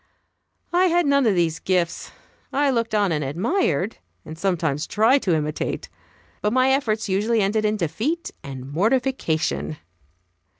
I 0.73 0.85
had 0.87 1.05
none 1.05 1.27
of 1.27 1.35
these 1.35 1.59
gifts. 1.59 2.09
I 2.51 2.71
looked 2.71 2.95
on 2.95 3.11
and 3.11 3.23
admired, 3.23 3.97
and 4.25 4.35
sometimes 4.35 4.87
tried 4.87 5.21
to 5.21 5.35
imitate, 5.35 5.89
but 6.41 6.51
my 6.53 6.71
efforts 6.71 7.07
usually 7.07 7.39
ended 7.39 7.65
in 7.65 7.77
defeat 7.77 8.31
and 8.43 8.71
mortification. 8.71 9.77